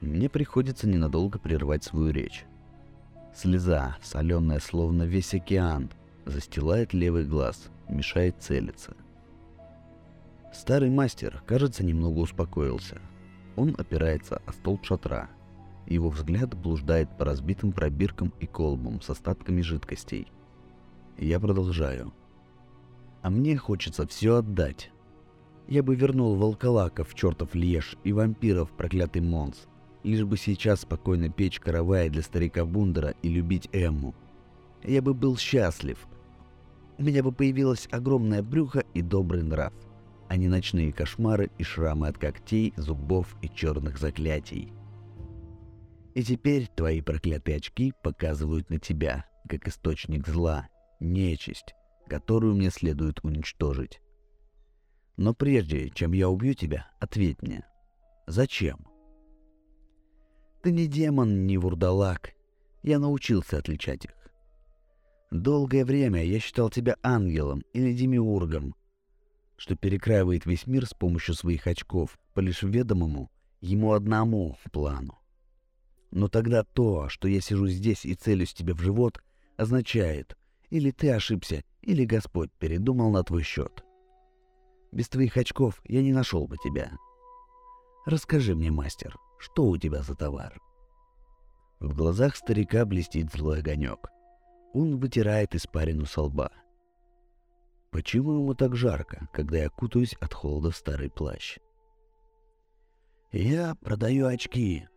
Мне 0.00 0.28
приходится 0.28 0.88
ненадолго 0.88 1.38
прервать 1.38 1.84
свою 1.84 2.10
речь. 2.10 2.44
Слеза, 3.34 3.96
соленая 4.02 4.60
словно 4.60 5.04
весь 5.04 5.34
океан, 5.34 5.90
застилает 6.26 6.92
левый 6.92 7.24
глаз, 7.24 7.70
мешает 7.88 8.36
целиться. 8.40 8.94
Старый 10.52 10.90
мастер, 10.90 11.42
кажется, 11.46 11.84
немного 11.84 12.18
успокоился. 12.18 13.00
Он 13.56 13.74
опирается 13.78 14.42
о 14.46 14.52
столб 14.52 14.84
шатра. 14.84 15.30
Его 15.86 16.10
взгляд 16.10 16.54
блуждает 16.54 17.08
по 17.16 17.24
разбитым 17.24 17.72
пробиркам 17.72 18.32
и 18.40 18.46
колбам 18.46 19.00
с 19.00 19.10
остатками 19.10 19.62
жидкостей– 19.62 20.28
я 21.26 21.38
продолжаю. 21.40 22.12
А 23.22 23.30
мне 23.30 23.56
хочется 23.56 24.06
все 24.06 24.36
отдать. 24.36 24.90
Я 25.68 25.82
бы 25.82 25.94
вернул 25.94 26.34
волколаков, 26.34 27.14
чертов 27.14 27.54
Льеж 27.54 27.96
и 28.02 28.12
вампиров, 28.12 28.72
проклятый 28.72 29.22
Монс, 29.22 29.68
лишь 30.02 30.24
бы 30.24 30.36
сейчас 30.36 30.80
спокойно 30.80 31.28
печь 31.28 31.60
каравай 31.60 32.08
для 32.08 32.22
старика 32.22 32.64
Бундера 32.64 33.14
и 33.22 33.28
любить 33.28 33.68
Эмму. 33.72 34.14
Я 34.82 35.02
бы 35.02 35.14
был 35.14 35.36
счастлив. 35.36 36.08
У 36.98 37.02
меня 37.02 37.22
бы 37.22 37.32
появилось 37.32 37.88
огромное 37.90 38.42
брюхо 38.42 38.84
и 38.94 39.02
добрый 39.02 39.42
нрав, 39.42 39.72
а 40.28 40.36
не 40.36 40.48
ночные 40.48 40.92
кошмары 40.92 41.50
и 41.58 41.62
шрамы 41.62 42.08
от 42.08 42.18
когтей, 42.18 42.72
зубов 42.76 43.36
и 43.42 43.48
черных 43.48 43.98
заклятий. 43.98 44.72
И 46.14 46.22
теперь 46.22 46.68
твои 46.74 47.00
проклятые 47.00 47.58
очки 47.58 47.92
показывают 48.02 48.70
на 48.70 48.78
тебя, 48.78 49.26
как 49.48 49.68
источник 49.68 50.26
зла, 50.26 50.68
нечисть, 51.00 51.74
которую 52.06 52.54
мне 52.54 52.70
следует 52.70 53.24
уничтожить. 53.24 54.00
Но 55.16 55.34
прежде, 55.34 55.90
чем 55.90 56.12
я 56.12 56.28
убью 56.28 56.54
тебя, 56.54 56.90
ответь 56.98 57.42
мне. 57.42 57.64
Зачем? 58.26 58.86
Ты 60.62 60.72
не 60.72 60.86
демон, 60.86 61.46
не 61.46 61.58
вурдалак. 61.58 62.32
Я 62.82 62.98
научился 62.98 63.58
отличать 63.58 64.04
их. 64.04 64.12
Долгое 65.30 65.84
время 65.84 66.24
я 66.24 66.40
считал 66.40 66.70
тебя 66.70 66.96
ангелом 67.02 67.62
или 67.72 67.92
демиургом, 67.92 68.74
что 69.56 69.76
перекраивает 69.76 70.46
весь 70.46 70.66
мир 70.66 70.86
с 70.86 70.94
помощью 70.94 71.34
своих 71.34 71.66
очков 71.66 72.18
по 72.34 72.40
лишь 72.40 72.62
ведомому 72.62 73.30
ему 73.60 73.92
одному 73.92 74.56
плану. 74.72 75.18
Но 76.10 76.28
тогда 76.28 76.64
то, 76.64 77.08
что 77.08 77.28
я 77.28 77.40
сижу 77.40 77.68
здесь 77.68 78.04
и 78.04 78.14
целюсь 78.14 78.54
тебе 78.54 78.74
в 78.74 78.80
живот, 78.80 79.22
означает, 79.56 80.36
или 80.70 80.90
ты 80.90 81.12
ошибся, 81.12 81.62
или 81.82 82.04
Господь 82.04 82.50
передумал 82.58 83.10
на 83.10 83.22
твой 83.22 83.42
счет. 83.42 83.84
Без 84.92 85.08
твоих 85.08 85.36
очков 85.36 85.80
я 85.84 86.02
не 86.02 86.12
нашел 86.12 86.46
бы 86.46 86.56
тебя. 86.56 86.92
Расскажи 88.06 88.54
мне, 88.54 88.70
мастер, 88.70 89.16
что 89.38 89.66
у 89.66 89.76
тебя 89.76 90.02
за 90.02 90.14
товар?» 90.14 90.60
В 91.80 91.94
глазах 91.94 92.36
старика 92.36 92.84
блестит 92.84 93.32
злой 93.32 93.60
огонек. 93.60 94.08
Он 94.72 94.98
вытирает 94.98 95.54
испарину 95.54 96.06
со 96.06 96.22
лба. 96.22 96.50
Почему 97.90 98.34
ему 98.34 98.54
так 98.54 98.76
жарко, 98.76 99.28
когда 99.32 99.58
я 99.58 99.68
кутаюсь 99.68 100.14
от 100.20 100.32
холода 100.32 100.70
в 100.70 100.76
старый 100.76 101.10
плащ? 101.10 101.58
Я 103.32 103.74
продаю 103.76 104.26
очки, 104.26 104.88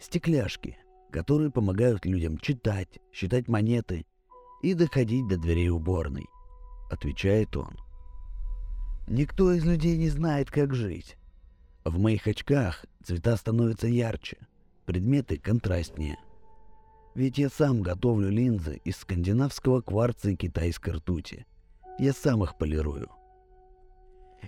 стекляшки, 0.00 0.78
которые 1.10 1.50
помогают 1.50 2.04
людям 2.04 2.38
читать, 2.38 2.98
считать 3.12 3.48
монеты 3.48 4.04
и 4.62 4.74
доходить 4.74 5.26
до 5.26 5.36
дверей 5.36 5.70
уборной»,— 5.70 6.26
отвечает 6.90 7.56
он. 7.56 7.76
«Никто 9.06 9.52
из 9.52 9.64
людей 9.64 9.96
не 9.96 10.08
знает, 10.08 10.50
как 10.50 10.74
жить. 10.74 11.16
В 11.84 11.98
моих 11.98 12.26
очках 12.26 12.84
цвета 13.02 13.36
становятся 13.36 13.86
ярче, 13.86 14.36
предметы 14.84 15.38
контрастнее. 15.38 16.18
Ведь 17.14 17.38
я 17.38 17.48
сам 17.48 17.82
готовлю 17.82 18.28
линзы 18.28 18.80
из 18.84 18.96
скандинавского 18.98 19.80
кварца 19.80 20.30
и 20.30 20.36
китайской 20.36 20.90
ртути. 20.90 21.46
Я 21.98 22.12
сам 22.12 22.44
их 22.44 22.56
полирую. 22.58 23.08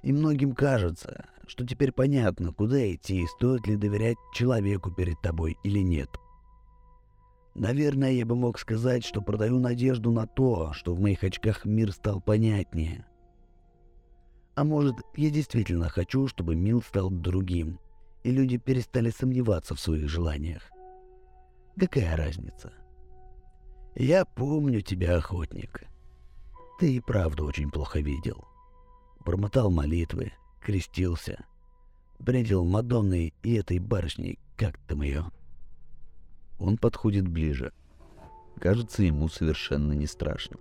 И 0.02 0.12
многим 0.12 0.55
кажется, 0.55 1.26
что 1.47 1.67
теперь 1.67 1.93
понятно, 1.93 2.52
куда 2.52 2.79
идти 2.95 3.23
и 3.23 3.26
стоит 3.26 3.67
ли 3.67 3.76
доверять 3.76 4.19
человеку 4.35 4.93
перед 4.93 5.21
тобой 5.21 5.57
или 5.64 5.81
нет. 5.81 6.11
Наверное, 7.61 8.12
я 8.12 8.25
бы 8.25 8.37
мог 8.37 8.59
сказать, 8.59 9.05
что 9.05 9.21
продаю 9.21 9.59
надежду 9.59 10.11
на 10.12 10.26
то, 10.26 10.73
что 10.73 10.95
в 10.95 11.00
моих 11.00 11.23
очках 11.23 11.67
мир 11.67 11.93
стал 11.93 12.19
понятнее. 12.19 13.05
А 14.55 14.64
может, 14.64 14.97
я 15.14 15.29
действительно 15.29 15.90
хочу, 15.90 16.26
чтобы 16.26 16.57
мир 16.57 16.83
стал 16.83 17.11
другим, 17.11 17.79
и 18.23 18.31
люди 18.31 18.57
перестали 18.57 19.11
сомневаться 19.11 19.75
в 19.75 19.81
своих 19.81 20.09
желаниях. 20.09 20.62
Какая 21.79 22.17
разница? 22.17 22.73
Я 23.95 24.25
помню 24.25 24.81
тебя, 24.81 25.19
охотник. 25.19 25.83
Ты 26.79 26.95
и 26.95 27.00
правда 27.00 27.45
очень 27.45 27.71
плохо 27.71 28.00
видел. 28.00 28.43
Бормотал 29.23 29.71
молитвы, 29.71 30.33
крестился, 30.62 31.45
бредил 32.19 32.64
Мадонной 32.64 33.35
и 33.43 33.52
этой 33.52 33.79
барышней, 33.81 34.38
как 34.57 34.79
там 34.87 35.02
ее. 35.02 35.31
Он 36.61 36.76
подходит 36.76 37.26
ближе. 37.26 37.73
Кажется, 38.61 39.02
ему 39.02 39.29
совершенно 39.29 39.95
не 39.95 40.07
страшно. 40.07 40.59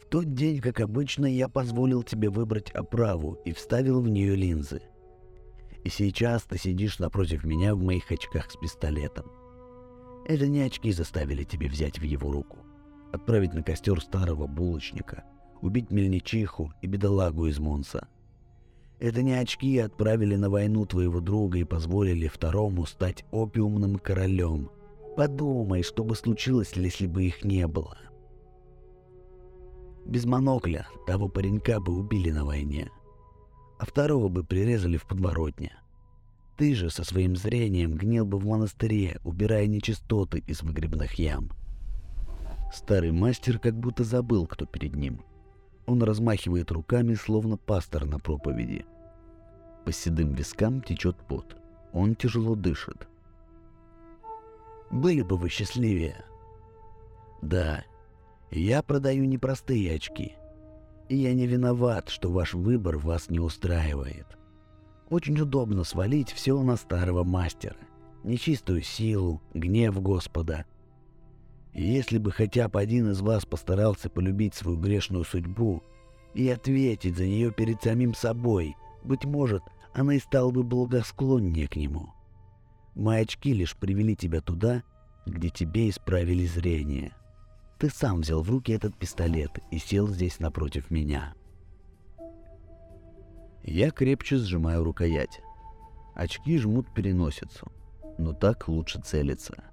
В 0.00 0.06
тот 0.06 0.32
день, 0.34 0.60
как 0.60 0.80
обычно, 0.80 1.26
я 1.26 1.48
позволил 1.48 2.04
тебе 2.04 2.30
выбрать 2.30 2.70
оправу 2.70 3.38
и 3.44 3.52
вставил 3.52 4.00
в 4.00 4.08
нее 4.08 4.36
линзы. 4.36 4.82
И 5.82 5.88
сейчас 5.88 6.44
ты 6.44 6.56
сидишь 6.56 7.00
напротив 7.00 7.42
меня 7.42 7.74
в 7.74 7.82
моих 7.82 8.10
очках 8.12 8.50
с 8.52 8.56
пистолетом. 8.56 9.26
Это 10.24 10.46
не 10.46 10.60
очки 10.60 10.92
заставили 10.92 11.42
тебя 11.42 11.68
взять 11.68 11.98
в 11.98 12.04
его 12.04 12.30
руку, 12.30 12.58
отправить 13.12 13.54
на 13.54 13.64
костер 13.64 14.00
старого 14.00 14.46
булочника, 14.46 15.24
убить 15.60 15.90
мельничиху 15.90 16.72
и 16.80 16.86
бедолагу 16.86 17.46
из 17.46 17.58
Монса. 17.58 18.06
Это 19.02 19.20
не 19.24 19.32
очки 19.32 19.78
отправили 19.78 20.36
на 20.36 20.48
войну 20.48 20.86
твоего 20.86 21.18
друга 21.18 21.58
и 21.58 21.64
позволили 21.64 22.28
второму 22.28 22.86
стать 22.86 23.24
опиумным 23.32 23.98
королем. 23.98 24.70
Подумай, 25.16 25.82
что 25.82 26.04
бы 26.04 26.14
случилось, 26.14 26.70
если 26.76 27.08
бы 27.08 27.24
их 27.24 27.42
не 27.42 27.66
было. 27.66 27.98
Без 30.06 30.24
монокля 30.24 30.86
того 31.04 31.28
паренька 31.28 31.80
бы 31.80 31.98
убили 31.98 32.30
на 32.30 32.44
войне, 32.44 32.90
а 33.80 33.86
второго 33.86 34.28
бы 34.28 34.44
прирезали 34.44 34.98
в 34.98 35.08
подворотне. 35.08 35.72
Ты 36.56 36.72
же 36.76 36.88
со 36.88 37.02
своим 37.02 37.34
зрением 37.34 37.96
гнил 37.96 38.24
бы 38.24 38.38
в 38.38 38.46
монастыре, 38.46 39.18
убирая 39.24 39.66
нечистоты 39.66 40.44
из 40.46 40.62
выгребных 40.62 41.14
ям. 41.14 41.50
Старый 42.72 43.10
мастер 43.10 43.58
как 43.58 43.74
будто 43.76 44.04
забыл, 44.04 44.46
кто 44.46 44.64
перед 44.64 44.94
ним. 44.94 45.24
Он 45.92 46.02
размахивает 46.02 46.72
руками, 46.72 47.12
словно 47.12 47.58
пастор 47.58 48.06
на 48.06 48.18
проповеди. 48.18 48.86
По 49.84 49.92
седым 49.92 50.32
вискам 50.32 50.80
течет 50.80 51.18
пот. 51.28 51.54
Он 51.92 52.14
тяжело 52.14 52.54
дышит. 52.54 53.06
Были 54.90 55.20
бы 55.20 55.36
вы 55.36 55.50
счастливее. 55.50 56.24
Да, 57.42 57.84
я 58.50 58.82
продаю 58.82 59.26
непростые 59.26 59.94
очки. 59.94 60.34
И 61.10 61.16
я 61.16 61.34
не 61.34 61.46
виноват, 61.46 62.08
что 62.08 62.30
ваш 62.30 62.54
выбор 62.54 62.96
вас 62.96 63.28
не 63.28 63.38
устраивает. 63.38 64.38
Очень 65.10 65.38
удобно 65.38 65.84
свалить 65.84 66.32
все 66.32 66.58
на 66.62 66.76
старого 66.76 67.22
мастера. 67.22 67.76
Нечистую 68.24 68.80
силу, 68.80 69.42
гнев 69.52 70.00
Господа. 70.00 70.64
И 71.74 71.82
если 71.82 72.16
бы 72.16 72.32
хотя 72.32 72.70
бы 72.70 72.80
один 72.80 73.10
из 73.10 73.20
вас 73.20 73.44
постарался 73.44 74.08
полюбить 74.08 74.54
свою 74.54 74.78
грешную 74.78 75.24
судьбу 75.24 75.82
и 76.34 76.48
ответить 76.48 77.16
за 77.16 77.26
нее 77.26 77.52
перед 77.52 77.82
самим 77.82 78.14
собой, 78.14 78.76
быть 79.04 79.24
может, 79.24 79.62
она 79.92 80.14
и 80.14 80.18
стала 80.18 80.50
бы 80.50 80.62
благосклоннее 80.62 81.68
к 81.68 81.76
нему. 81.76 82.12
Мои 82.94 83.22
очки 83.22 83.52
лишь 83.52 83.76
привели 83.76 84.16
тебя 84.16 84.40
туда, 84.40 84.82
где 85.26 85.50
тебе 85.50 85.88
исправили 85.88 86.46
зрение. 86.46 87.14
Ты 87.78 87.90
сам 87.90 88.20
взял 88.20 88.42
в 88.42 88.50
руки 88.50 88.72
этот 88.72 88.96
пистолет 88.96 89.50
и 89.70 89.78
сел 89.78 90.08
здесь 90.08 90.38
напротив 90.38 90.90
меня. 90.90 91.34
Я 93.62 93.90
крепче 93.90 94.36
сжимаю 94.36 94.84
рукоять. 94.84 95.40
Очки 96.14 96.58
жмут 96.58 96.92
переносицу, 96.92 97.72
но 98.18 98.32
так 98.32 98.68
лучше 98.68 99.00
целиться. 99.00 99.64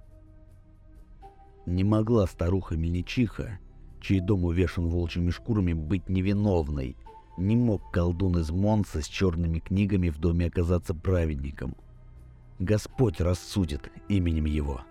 Не 1.66 1.84
могла 1.84 2.26
старуха 2.26 2.76
Мельничиха, 2.76 3.58
чей 4.00 4.20
дом 4.20 4.44
увешан 4.44 4.88
волчьими 4.88 5.30
шкурами, 5.30 5.72
быть 5.72 6.08
невиновной. 6.08 6.96
Не 7.36 7.56
мог 7.56 7.90
колдун 7.90 8.38
из 8.38 8.50
Монса 8.50 9.00
с 9.00 9.06
черными 9.06 9.60
книгами 9.60 10.08
в 10.08 10.18
доме 10.18 10.46
оказаться 10.46 10.94
праведником. 10.94 11.74
Господь 12.58 13.20
рассудит 13.20 13.90
именем 14.08 14.44
его. 14.44 14.82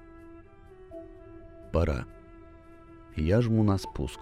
Пора. 1.71 2.05
Я 3.15 3.41
жму 3.41 3.63
на 3.63 3.77
спуск. 3.77 4.21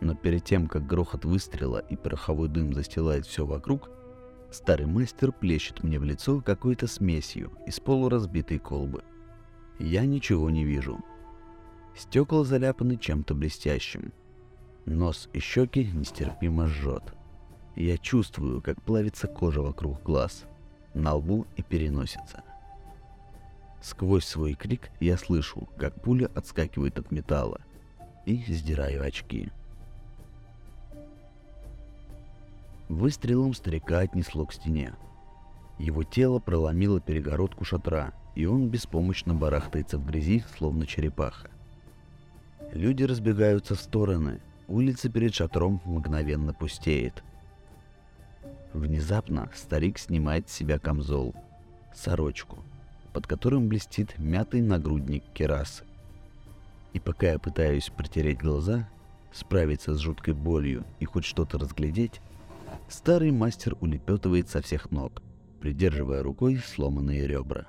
Но 0.00 0.14
перед 0.14 0.44
тем, 0.44 0.66
как 0.66 0.86
грохот 0.86 1.24
выстрела 1.24 1.78
и 1.78 1.96
пороховой 1.96 2.48
дым 2.48 2.74
застилает 2.74 3.26
все 3.26 3.46
вокруг, 3.46 3.90
старый 4.50 4.86
мастер 4.86 5.32
плещет 5.32 5.82
мне 5.82 5.98
в 5.98 6.04
лицо 6.04 6.40
какой-то 6.40 6.86
смесью 6.86 7.52
из 7.66 7.80
полуразбитой 7.80 8.58
колбы. 8.58 9.04
Я 9.78 10.04
ничего 10.04 10.50
не 10.50 10.64
вижу. 10.64 10.98
Стекла 11.96 12.44
заляпаны 12.44 12.98
чем-то 12.98 13.34
блестящим. 13.34 14.12
Нос 14.84 15.30
и 15.32 15.40
щеки 15.40 15.84
нестерпимо 15.84 16.66
жжет. 16.66 17.14
Я 17.74 17.96
чувствую, 17.96 18.60
как 18.60 18.80
плавится 18.82 19.26
кожа 19.26 19.62
вокруг 19.62 20.02
глаз, 20.02 20.44
на 20.94 21.14
лбу 21.14 21.46
и 21.56 21.62
переносится. 21.62 22.42
Сквозь 23.80 24.26
свой 24.26 24.54
крик 24.54 24.90
я 25.00 25.16
слышу, 25.16 25.68
как 25.78 26.00
пуля 26.02 26.26
отскакивает 26.34 26.98
от 26.98 27.10
металла, 27.10 27.60
и 28.26 28.36
сдираю 28.46 29.02
очки. 29.02 29.50
Выстрелом 32.88 33.54
старика 33.54 34.00
отнесло 34.00 34.44
к 34.44 34.52
стене. 34.52 34.94
Его 35.78 36.04
тело 36.04 36.40
проломило 36.40 37.00
перегородку 37.00 37.64
шатра, 37.64 38.12
и 38.34 38.46
он 38.46 38.68
беспомощно 38.68 39.34
барахтается 39.34 39.98
в 39.98 40.06
грязи, 40.06 40.44
словно 40.56 40.86
черепаха. 40.86 41.50
Люди 42.76 43.04
разбегаются 43.04 43.74
в 43.74 43.80
стороны, 43.80 44.42
улица 44.68 45.08
перед 45.08 45.34
шатром 45.34 45.80
мгновенно 45.86 46.52
пустеет. 46.52 47.24
Внезапно 48.74 49.50
старик 49.54 49.98
снимает 49.98 50.50
с 50.50 50.52
себя 50.52 50.78
камзол, 50.78 51.34
сорочку, 51.94 52.58
под 53.14 53.26
которым 53.26 53.68
блестит 53.68 54.18
мятый 54.18 54.60
нагрудник 54.60 55.24
керасы. 55.32 55.84
И 56.92 57.00
пока 57.00 57.32
я 57.32 57.38
пытаюсь 57.38 57.88
протереть 57.88 58.40
глаза, 58.40 58.86
справиться 59.32 59.94
с 59.94 59.98
жуткой 59.98 60.34
болью 60.34 60.84
и 61.00 61.06
хоть 61.06 61.24
что-то 61.24 61.58
разглядеть, 61.58 62.20
Старый 62.88 63.30
мастер 63.30 63.74
улепетывает 63.80 64.50
со 64.50 64.60
всех 64.60 64.90
ног, 64.90 65.22
придерживая 65.60 66.22
рукой 66.22 66.58
сломанные 66.58 67.26
ребра. 67.26 67.68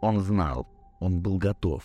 Он 0.00 0.20
знал, 0.20 0.66
он 1.00 1.20
был 1.20 1.36
готов. 1.36 1.84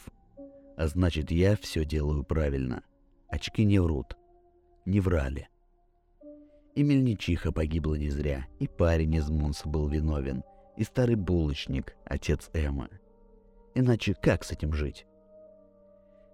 А 0.78 0.88
значит, 0.88 1.32
я 1.32 1.56
все 1.56 1.86
делаю 1.86 2.24
правильно. 2.24 2.84
Очки 3.30 3.64
не 3.64 3.80
врут. 3.80 4.16
Не 4.86 5.00
врали. 5.00 5.48
И 6.76 6.84
мельничиха 6.84 7.52
погибла 7.52 7.96
не 7.96 8.10
зря, 8.10 8.46
и 8.60 8.68
парень 8.68 9.16
из 9.16 9.30
Монса 9.30 9.70
был 9.70 9.88
виновен, 9.88 10.44
и 10.76 10.84
старый 10.84 11.16
булочник, 11.16 11.96
отец 12.04 12.50
Эмма. 12.54 12.90
Иначе 13.74 14.14
как 14.14 14.44
с 14.44 14.52
этим 14.52 14.74
жить? 14.74 15.06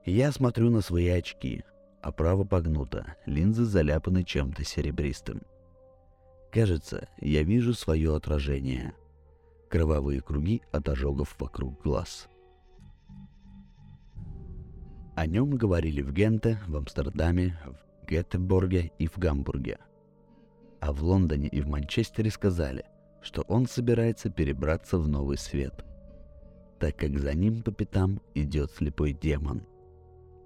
Я 0.03 0.31
смотрю 0.31 0.71
на 0.71 0.81
свои 0.81 1.09
очки, 1.09 1.63
оправа 2.01 2.43
погнута, 2.43 3.15
линзы 3.27 3.65
заляпаны 3.65 4.23
чем-то 4.23 4.63
серебристым. 4.63 5.43
Кажется, 6.51 7.07
я 7.19 7.43
вижу 7.43 7.75
свое 7.75 8.15
отражение. 8.15 8.95
Кровавые 9.69 10.21
круги 10.21 10.63
от 10.71 10.89
ожогов 10.89 11.35
вокруг 11.39 11.81
глаз. 11.81 12.27
О 15.21 15.27
нем 15.27 15.51
говорили 15.51 16.01
в 16.01 16.11
Генте, 16.13 16.57
в 16.67 16.75
Амстердаме, 16.75 17.55
в 17.63 18.09
Гетеборге 18.09 18.91
и 18.97 19.05
в 19.05 19.19
Гамбурге. 19.19 19.77
А 20.79 20.91
в 20.91 21.03
Лондоне 21.03 21.47
и 21.47 21.61
в 21.61 21.67
Манчестере 21.67 22.31
сказали, 22.31 22.85
что 23.21 23.43
он 23.43 23.67
собирается 23.67 24.31
перебраться 24.31 24.97
в 24.97 25.07
новый 25.07 25.37
свет, 25.37 25.85
так 26.79 26.95
как 26.95 27.19
за 27.19 27.35
ним 27.35 27.61
по 27.61 27.71
пятам 27.71 28.19
идет 28.33 28.71
слепой 28.71 29.13
демон. 29.13 29.61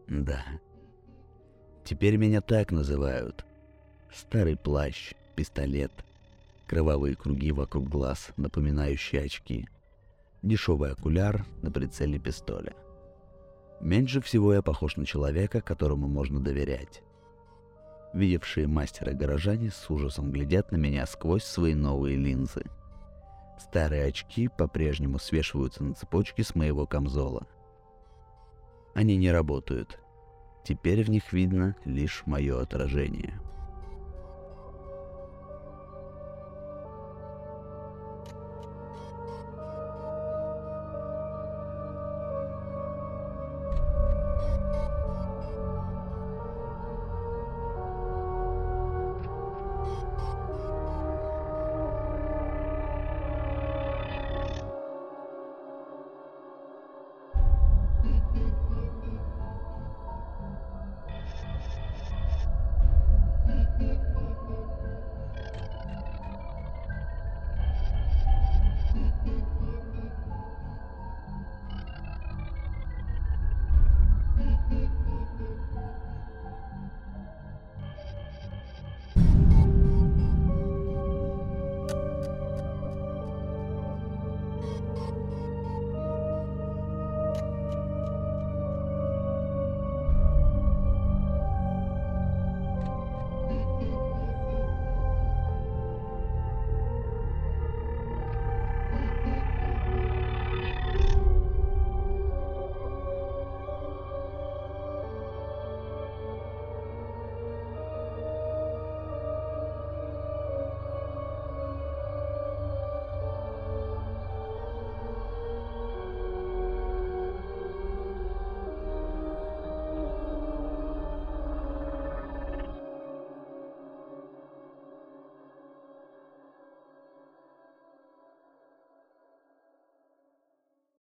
Да, 0.09 0.43
Теперь 1.85 2.17
меня 2.17 2.41
так 2.41 2.73
называют. 2.73 3.45
Старый 4.13 4.57
плащ, 4.57 5.13
пистолет, 5.38 5.93
кровавые 6.67 7.15
круги 7.15 7.53
вокруг 7.53 7.88
глаз, 7.88 8.33
напоминающие 8.35 9.21
очки, 9.21 9.69
дешевый 10.41 10.91
окуляр 10.91 11.45
на 11.61 11.71
прицеле 11.71 12.19
пистоля. 12.19 12.75
Меньше 13.79 14.21
всего 14.21 14.53
я 14.53 14.61
похож 14.61 14.95
на 14.95 15.05
человека, 15.05 15.61
которому 15.61 16.07
можно 16.07 16.39
доверять. 16.39 17.01
Видевшие 18.13 18.67
мастера 18.67 19.11
горожане 19.11 19.71
с 19.71 19.89
ужасом 19.89 20.31
глядят 20.31 20.71
на 20.71 20.77
меня 20.77 21.05
сквозь 21.05 21.43
свои 21.43 21.73
новые 21.73 22.15
линзы. 22.15 22.63
Старые 23.59 24.05
очки 24.05 24.47
по-прежнему 24.47 25.19
свешиваются 25.19 25.83
на 25.83 25.93
цепочке 25.93 26.43
с 26.43 26.55
моего 26.55 26.85
камзола. 26.85 27.45
Они 28.93 29.17
не 29.17 29.31
работают. 29.31 29.99
Теперь 30.63 31.03
в 31.03 31.09
них 31.09 31.33
видно 31.33 31.75
лишь 31.83 32.23
мое 32.25 32.61
отражение. 32.61 33.39